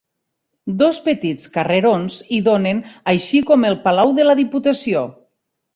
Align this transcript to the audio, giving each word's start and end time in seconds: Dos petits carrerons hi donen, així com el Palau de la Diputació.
Dos 0.79 0.99
petits 1.07 1.45
carrerons 1.59 2.17
hi 2.37 2.41
donen, 2.49 2.83
així 3.15 3.45
com 3.53 3.69
el 3.71 3.81
Palau 3.87 4.19
de 4.23 4.31
la 4.31 4.39
Diputació. 4.45 5.07